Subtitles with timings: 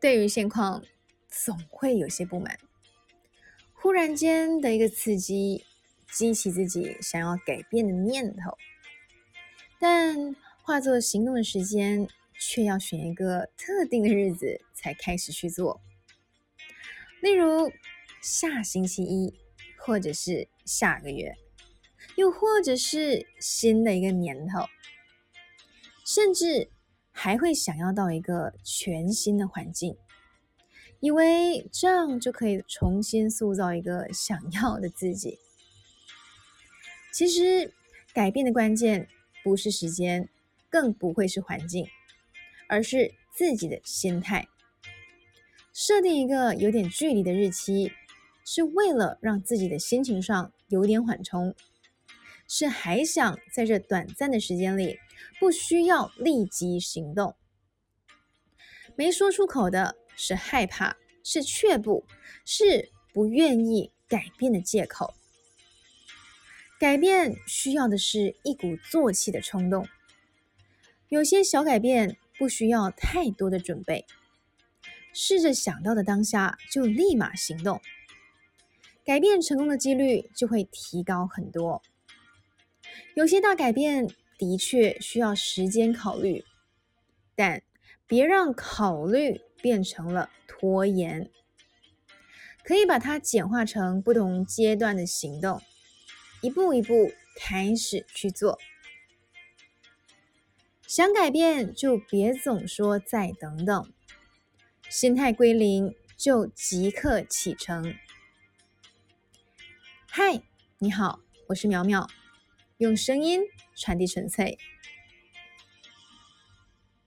[0.00, 0.84] 对于现况
[1.28, 2.56] 总会有些不满，
[3.74, 5.64] 忽然间的一个刺激，
[6.12, 8.56] 激起自己想要改变的念头，
[9.80, 12.08] 但化作行动的时间
[12.38, 15.80] 却要选一个特定的日子才开始去做，
[17.20, 17.72] 例如
[18.22, 19.34] 下星期一，
[19.78, 21.34] 或者是下个月，
[22.14, 24.64] 又或者是新的一个年头，
[26.06, 26.70] 甚至。
[27.20, 29.96] 还会想要到一个全新的环境，
[31.00, 35.36] 以为这样就可以重新塑造一个想要的自己。
[37.12, 37.74] 其实，
[38.14, 39.08] 改变的关键
[39.42, 40.28] 不是时间，
[40.70, 41.88] 更不会是环境，
[42.68, 44.46] 而是自己的心态。
[45.72, 47.90] 设定一个有点距离的日期，
[48.44, 51.52] 是为了让自己的心情上有点缓冲，
[52.48, 54.98] 是还想在这短暂的时间里。
[55.40, 57.34] 不需要立即行动，
[58.94, 62.04] 没说出口的是害怕，是却步，
[62.44, 65.12] 是不愿意改变的借口。
[66.78, 69.86] 改变需要的是一股做气的冲动。
[71.08, 74.06] 有些小改变不需要太多的准备，
[75.12, 77.80] 试着想到的当下就立马行动，
[79.04, 81.82] 改变成功的几率就会提高很多。
[83.14, 84.08] 有些大改变。
[84.40, 86.44] 的确需要时间考虑，
[87.34, 87.60] 但
[88.06, 91.28] 别让考虑变成了拖延。
[92.62, 95.60] 可以把它简化成不同阶段的行动，
[96.40, 98.60] 一步一步开始去做。
[100.86, 103.92] 想改变就别总说再等等，
[104.88, 107.92] 心态归零就即刻启程。
[110.06, 110.40] 嗨，
[110.78, 112.08] 你好，我是苗苗。
[112.78, 113.40] 用声音
[113.76, 114.56] 传递纯粹。